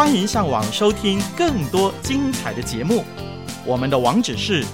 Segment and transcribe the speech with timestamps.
[0.00, 3.04] 欢迎上网收听更多精彩的节目。
[3.66, 4.64] 我们的网址是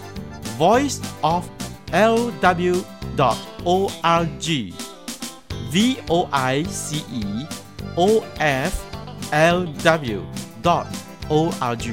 [0.57, 1.45] voice of
[1.91, 2.77] l w
[3.17, 3.35] dot
[3.65, 4.73] o r g
[5.73, 7.45] v o i c e
[7.97, 8.85] o f
[9.33, 10.23] l w
[10.63, 10.87] dot
[11.29, 11.91] o r g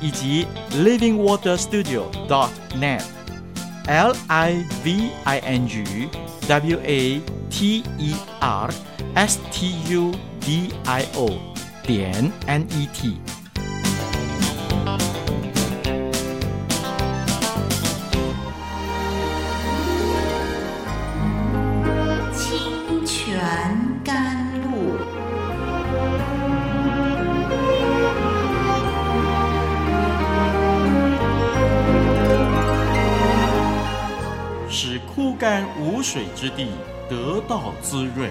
[0.00, 3.04] 以及 living water studio dot net
[3.86, 6.08] l i v i n g
[6.48, 8.68] w a t e r
[9.14, 11.53] s t u d i o
[11.86, 13.18] 点 n e t。
[22.32, 23.38] 清泉
[24.02, 24.96] 甘露，
[34.70, 36.70] 使枯干无水之地
[37.10, 38.30] 得到滋润，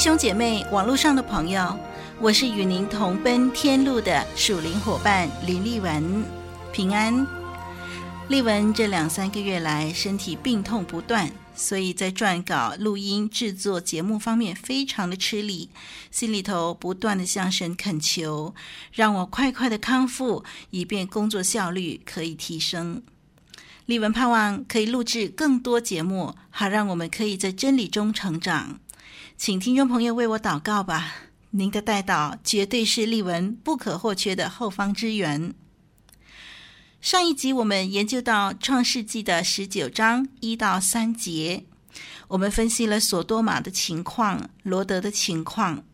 [0.00, 1.78] 兄姐妹，网络上的朋友，
[2.22, 6.24] 我是与您同奔天路的属灵伙伴林丽文，
[6.72, 7.26] 平安。
[8.28, 15.68] 丽文这两三个月来身体病痛不断，所以在撰稿、录音、制作节目方面非常的吃力，
[16.10, 18.54] 心里头不断的向神恳求，
[18.94, 23.02] 让我快快的康复，以便工作效率可以提升。
[23.84, 28.80] 丽文盼望可以录制更多节目，好让我们可以在真理中成长。
[29.40, 31.14] 请听众朋友为我祷告吧，
[31.52, 35.54] 您的代祷绝对是丽文不可或缺的后方支援。
[37.00, 41.64] 上一集我们研究到创世纪的十九章一到三节，
[42.28, 45.84] 我们分析了所多玛的情况、罗德的情况。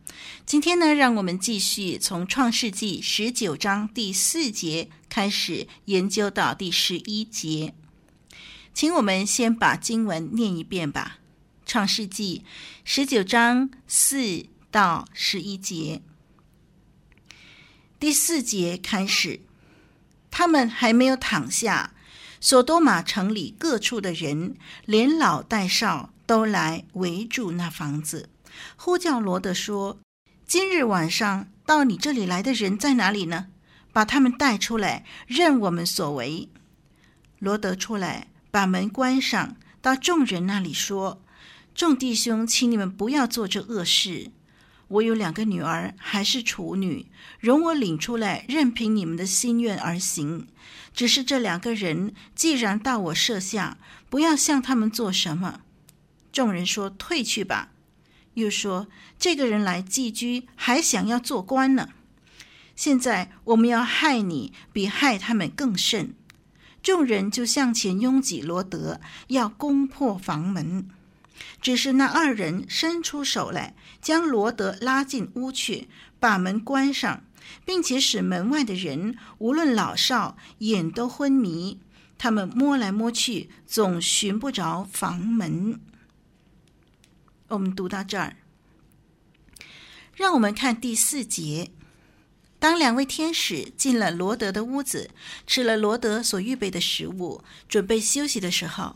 [0.45, 7.73] 今天呢，让我们继续从创世纪十九章第四节开始研究到第十一节。
[8.73, 11.19] 请我们先把经文念一遍吧。
[11.67, 12.45] 创世纪
[12.85, 16.01] 十九章四到十一节，
[17.99, 19.41] 第四节开始，
[20.31, 21.93] 他们还没有躺下，
[22.39, 24.55] 所多玛城里各处的人，
[24.85, 28.29] 连老带少，都来围住那房子，
[28.77, 29.99] 呼叫罗德说
[30.47, 33.47] ：“今日晚上到你这里来的人在哪里呢？
[33.91, 36.47] 把他们带出来，任我们所为。”
[37.39, 41.21] 罗德出来，把门关上，到众人那里说。
[41.77, 44.31] 众弟兄，请你们不要做这恶事。
[44.87, 47.05] 我有两个女儿，还是处女，
[47.39, 50.47] 容我领出来，任凭你们的心愿而行。
[50.91, 53.77] 只是这两个人既然到我舍下，
[54.09, 55.61] 不要向他们做什么。
[56.31, 57.69] 众人说：“退去吧。”
[58.33, 58.87] 又说
[59.19, 61.89] ：“这个人来寄居，还想要做官呢。
[62.75, 66.15] 现在我们要害你，比害他们更甚。”
[66.81, 70.89] 众人就向前拥挤罗德，要攻破房门。
[71.61, 75.87] 只是那二人伸出手来，将罗德拉进屋去，
[76.19, 77.23] 把门关上，
[77.65, 81.79] 并且使门外的人无论老少眼都昏迷。
[82.17, 85.79] 他们摸来摸去，总寻不着房门。
[87.49, 88.35] 我们读到这儿，
[90.15, 91.69] 让我们看第四节。
[92.59, 95.11] 当两位天使进了罗德的屋子，
[95.45, 98.95] 吃了罗德所预备的食物，准备休息的时候，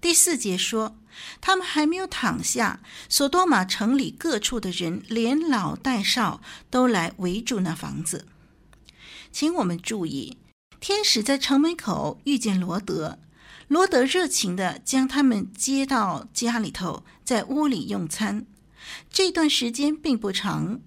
[0.00, 0.96] 第四节说。
[1.40, 8.28] 他们还没有躺下，所多玛城里各处的人，连老带少，都来围住那房子。
[9.32, 10.38] 请我们注意，
[10.78, 13.18] 天使在城门口遇见罗德，
[13.66, 18.46] 罗德热情地将他们接到家里头，在屋里用餐。
[19.10, 20.78] 这段时间并不长，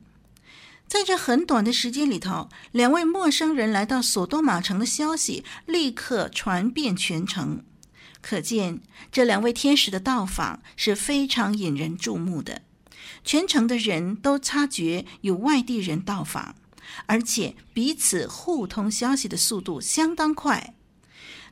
[0.88, 7.66] 在这很短的时间里头，两位陌生人来到所多玛城的消息立刻传遍全城。
[8.22, 8.82] 可见
[9.12, 12.62] 这两位天使的到访是非常引人注目的，
[13.24, 16.56] 全城的人都察觉有外地人到访，
[17.08, 20.74] 而且彼此互通消息的速度相当快。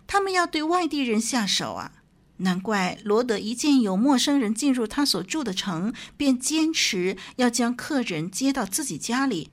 [0.06, 1.94] 他们要对外地人下手啊！
[2.38, 9.52] 难怪罗德一见有陌生人进入他所住的城，便坚持要将客人接到自己家里，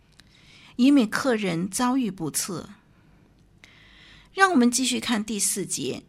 [0.77, 2.69] 以免客人遭遇不测。
[4.33, 6.05] 让我们继续看第四节。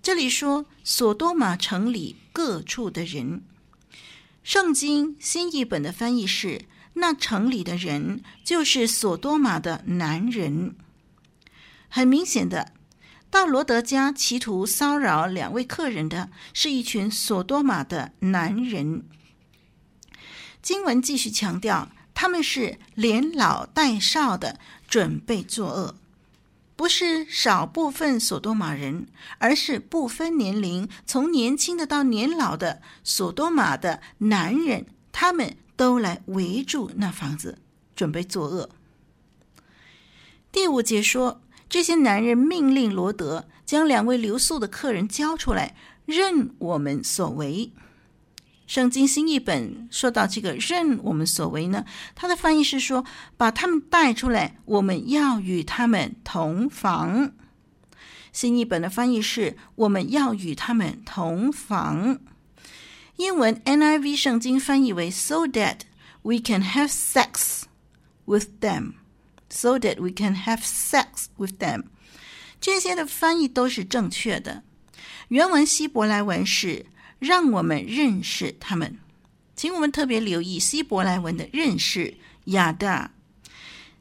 [0.00, 3.42] 这里说，所多玛城里各处的人，
[4.42, 6.64] 圣经新译本的翻译是：
[6.94, 10.74] 那城里的人就是所多玛的男人。
[11.88, 12.72] 很明显的，
[13.28, 19.04] 到罗德家企图骚扰两位客人的是一群所多玛的男人。
[20.62, 24.58] 经文继续强调，他们是连老带少的，
[24.88, 25.97] 准备作恶。
[26.78, 29.08] 不是少部分所多玛人，
[29.38, 37.58] 而是不分年龄，从年轻的到年老的所多玛的男人，他们都来围住那房子，
[37.96, 38.70] 准备作恶。
[40.52, 45.74] 第五节说，这些男人命令罗德将两位留宿的客人交出来，
[46.06, 47.72] 任我们所为。
[48.68, 53.02] 圣经新译本说到这个“任我们所为”呢，它的翻译是说
[53.38, 57.32] ：“把他们带出来，我们要与他们同房。”
[58.30, 62.20] 新译本的翻译是：“我们要与他们同房。”
[63.16, 65.78] 英文 NIV 圣经翻译为 “so that
[66.20, 67.62] we can have sex
[68.26, 68.92] with them”。
[69.48, 71.84] “so that we can have sex with them”，
[72.60, 74.62] 这些的翻译都是正确的。
[75.28, 76.84] 原文希伯来文是。
[77.18, 78.98] 让我们认识他们，
[79.56, 82.14] 请我们特别留意希伯来文的认识
[82.46, 83.12] 亚大，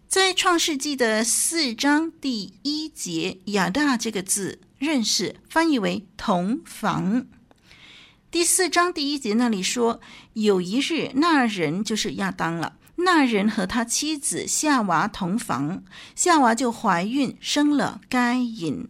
[0.07, 7.25] 在创世纪的四章第一节，亚大这个字认识翻译为同房。
[8.29, 9.99] 第四章第一节那里说，
[10.33, 18.87] 有一日，那人就是亚当了，那人和他妻子夏娃同房，夏娃就怀孕，生了该隐。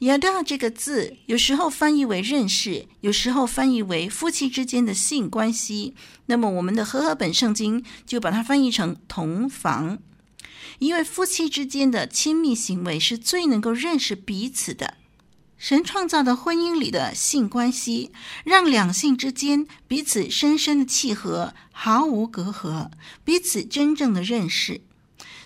[0.00, 5.94] 亚大这个字有时候翻译为认识，有时候翻译为夫妻之间的性关系。
[6.24, 9.98] 那么我们的和合本圣经就把它翻译成同房，
[10.78, 14.94] 因为夫妻之间的亲密行为是最能够认识彼此的。
[15.58, 18.10] 神创造的婚姻里的性关系，
[18.44, 22.90] 让两性之间彼此深深的契合，毫无隔阂，
[23.22, 24.80] 彼此真正的认识。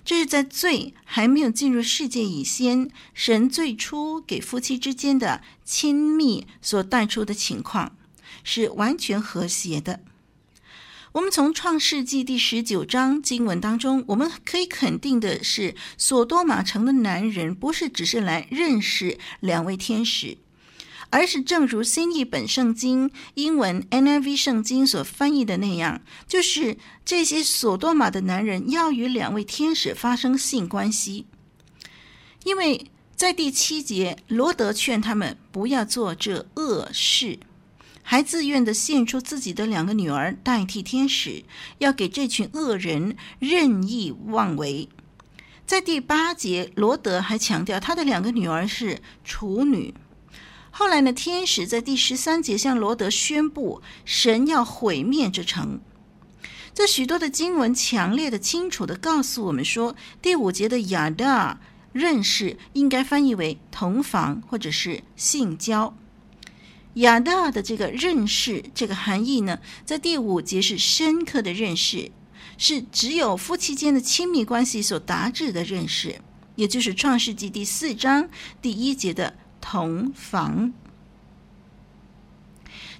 [0.05, 7.97] 这是在罪还没有进入世界以前，神最初给夫妻之间的亲密所带出的情况，
[8.43, 10.01] 是完全和谐的。
[11.13, 20.37] 我们从创世纪第十九章经文当中，我们可以肯定的是，所多玛城的男人不是只是来认识两位天使。
[21.15, 31.27] 而是正如新译本圣经英文 NIV 圣经所翻译的那样，就是这些所多玛的男人要与两位天使发生性关系，
[32.43, 37.39] 因为在第七节，罗德劝他们不要做这恶事，
[38.03, 41.45] 还自愿的献出自己的两个女儿代替天使，
[41.79, 44.89] 要给这群恶人任意妄为。
[45.65, 49.95] 在第八节，罗德还强调他的两个女儿是处女。
[50.77, 55.81] 后来呢，天使在第十三节向罗德宣布，神要毁灭这城。
[56.75, 61.61] 这许多的经文强烈的、清楚的告诉我们说，第五节的亚大
[61.93, 65.97] 认识应该翻译为同房或者是性交。
[66.95, 72.11] 亚大的这个认识这个含义呢，在第五节是深刻的认识，
[72.59, 76.21] 是只有夫妻间的亲密关系所达至的认识，
[76.57, 78.29] 也就是创世纪第四章
[78.61, 79.37] 第一节的。
[79.67, 80.75] 同房，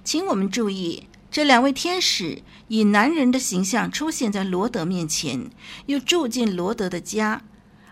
[0.03, 5.51] 请我们注意，这两位天使以男人的形象出现在罗德面前，
[5.85, 7.43] 又住进罗德的家，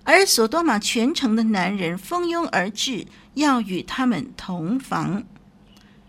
[0.04, 5.24] 而所多玛全城的男人蜂拥而至，要与他们同房。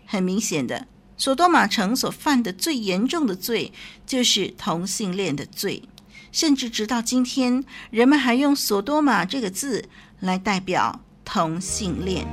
[0.07, 3.71] 很明显的，所多玛城所犯的最严重的罪
[4.07, 5.83] 就是同性恋的罪，
[6.31, 9.87] 甚至直到今天，人们还用所多玛这个字
[10.19, 11.04] 来代表。
[11.25, 12.25] 同性恋。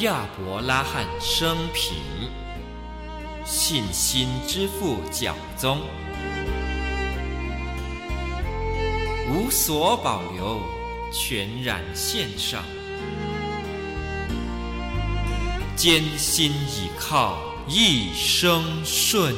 [0.00, 1.96] 亚伯拉罕生平，
[3.44, 5.80] 信心之父教宗，
[9.28, 10.60] 无所保留，
[11.10, 12.62] 全然献上。
[15.76, 19.34] 艰辛倚靠，一生顺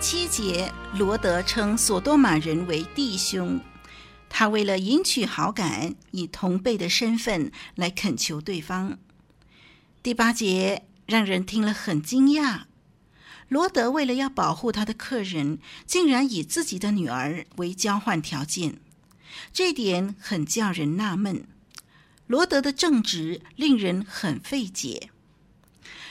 [0.00, 3.60] 七节，罗德称所多玛人为弟兄，
[4.28, 8.96] 他为了赢取好感，以同辈的身份来恳求对方。
[10.00, 12.62] 第八节，让人听了很惊讶。
[13.48, 18.78] 罗德为了要保护他的客人，竟然以自己的女儿为交换条件，
[19.52, 21.44] 这点很叫人纳闷。
[22.28, 25.10] 罗德的正直令人很费解。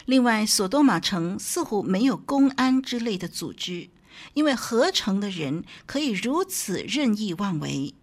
[0.07, 3.89] 另外，索多玛城似乎没有公安之类的组织，
[4.35, 7.93] 因为合成的人可以如此任意妄为。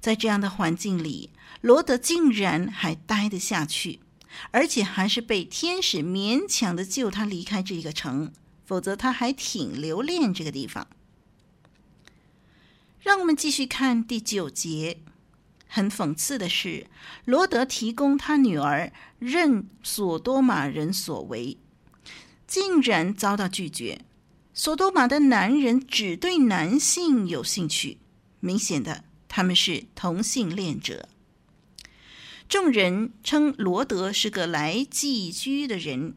[0.00, 4.00] 在这样的环境里，罗德竟然还待得下去，
[4.50, 8.32] 而且还是被天使勉强的救他离开这个城，
[8.64, 10.88] 否则他还挺留恋这个地方。
[12.98, 14.98] 让我们继续看第九节。
[15.68, 16.86] 很讽刺的是，
[17.24, 21.58] 罗德提供他女儿任索多玛人所为，
[22.46, 24.00] 竟然遭到拒绝。
[24.54, 27.98] 索多玛的男人只对男性有兴趣，
[28.40, 31.08] 明显的他们是同性恋者。
[32.48, 36.14] 众人称罗德是个来寄居的人。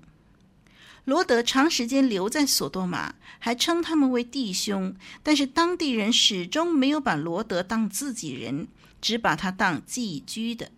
[1.06, 8.68] 罗德长时间留在索多玛，还称他们为弟兄，但是当地人始终没有把罗德当自己人。
[9.02, 10.72] 只把他当寄居的，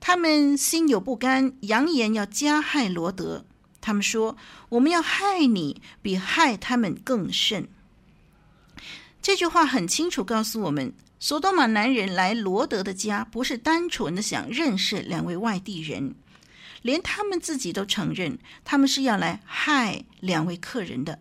[0.00, 3.44] 他们心有不甘，扬言要加害罗德。
[3.80, 4.36] 他们说
[4.70, 7.68] ：“我们要害你，比害他们更甚。”
[9.22, 16.16] 这句话很清楚告诉我们，索多玛男人来罗德的家，不是单纯的想认识两位外地人，
[16.82, 21.20] 连他们自己都承认，他们是要来害两位客人的。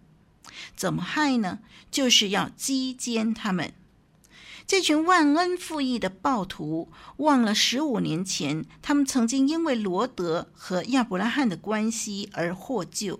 [0.76, 1.60] 怎么害呢？
[1.92, 3.74] 就是要击奸他们。
[4.68, 13.20] 这群忘恩负义的暴徒忘了十五年前，他们曾经因为罗德和亚伯拉罕的关系而获救。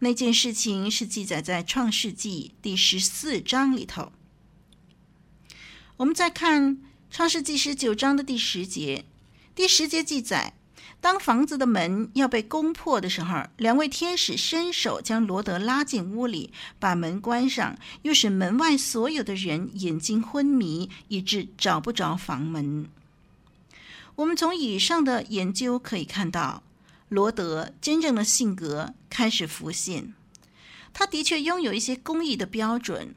[0.00, 4.12] 那件事情是记载在《创世纪》第十四章里头。
[5.98, 6.76] 我们再看
[7.10, 9.04] 《创世纪》十九章的第十节，
[9.54, 10.54] 第十节记载。
[11.00, 22.88] 当房子的门要被攻破的时候，两位天使伸手将罗德拉进屋里，把门关上，又使门外所有的人眼睛昏迷，以致找不着房门。
[24.16, 26.62] 我们从以上的研究可以看到，
[27.08, 30.14] 罗德真正的性格开始浮现。
[30.92, 33.14] 他的确拥有一些公益的标准，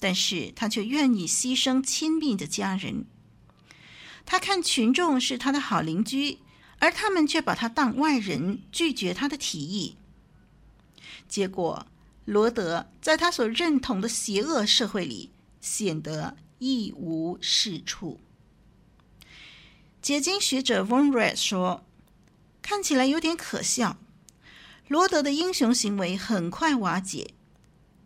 [0.00, 3.06] 但是他却愿意牺牲亲密的家人。
[4.26, 6.38] 他看群众是他的好邻居。
[6.82, 9.96] 而他们却把他当外人，拒绝他的提议。
[11.28, 11.86] 结果，
[12.24, 18.18] 罗德在他所认同的邪恶社会里显得一无是处。
[20.00, 21.84] 结晶学者 Von Red 说
[22.60, 23.96] ：“看起来有点可笑，
[24.88, 27.32] 罗德的英雄行为很快瓦解，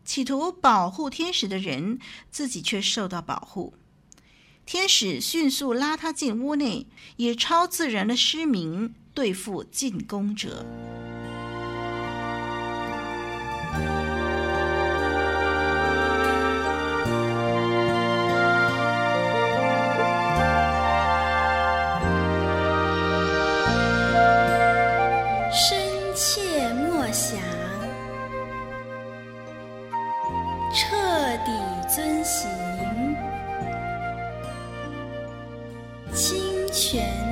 [0.05, 1.99] 企图保护天使的人
[2.31, 3.73] 自己却受到保护。”
[4.67, 10.67] 天使迅速拉他进屋内，以超自然的失明对付进攻者。
[36.97, 37.26] 예.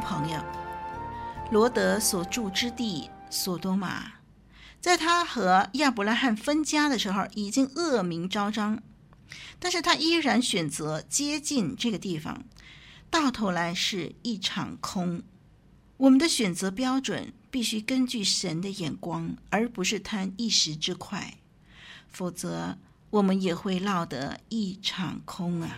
[0.00, 0.40] 朋友
[1.50, 4.12] 罗德所住之地索多玛，
[4.80, 8.82] 在他和亚伯拉罕分家的时候，已经恶名昭彰，
[9.58, 12.44] 但是他依然选择接近这个地方，
[13.10, 15.22] 到头来是一场空。
[15.96, 21.34] 我们的选择标准必须根据神的眼光，而不是贪一时之快，
[22.08, 22.78] 否则
[23.10, 25.76] 我们也会落得一场空啊！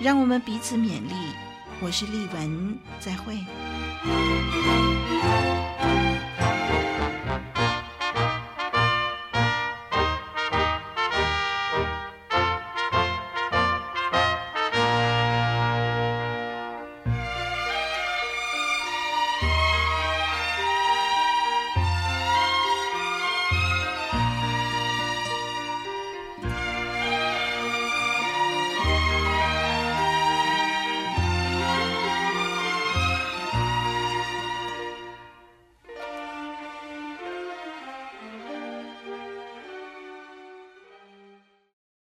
[0.00, 1.47] 让我们彼此勉励。
[1.80, 3.38] 我是丽文，再会。